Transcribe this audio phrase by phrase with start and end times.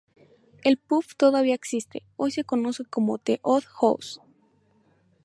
[0.63, 4.19] El pub todavía existe, hoy se conoce como the Odd House.